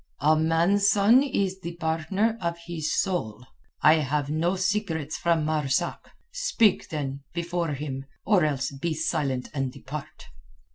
"A 0.21 0.35
man's 0.35 0.89
son 0.89 1.21
is 1.21 1.59
the 1.61 1.75
partner 1.75 2.35
of 2.41 2.57
his 2.65 2.91
soul. 3.03 3.45
I 3.83 3.97
have 3.97 4.31
no 4.31 4.55
secrets 4.55 5.15
from 5.15 5.45
Marzak. 5.45 6.09
Speak, 6.31 6.89
then, 6.89 7.21
before 7.35 7.73
him, 7.73 8.05
or 8.25 8.43
else 8.43 8.71
be 8.71 8.95
silent 8.95 9.49
and 9.53 9.71
depart." 9.71 10.29